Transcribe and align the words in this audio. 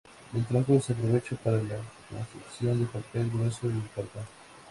El 0.33 0.43
tronco 0.45 0.79
se 0.81 0.93
aprovecha 0.93 1.35
para 1.43 1.57
la 1.57 1.75
confección 2.09 2.79
de 2.79 2.87
papel 2.87 3.29
grueso 3.29 3.67
y 3.69 3.79
cartón. 3.95 4.23